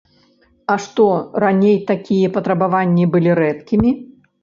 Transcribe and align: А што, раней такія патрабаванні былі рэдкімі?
А 0.73 0.77
што, 0.85 1.05
раней 1.45 1.79
такія 1.93 2.35
патрабаванні 2.41 3.09
былі 3.15 3.41
рэдкімі? 3.45 3.99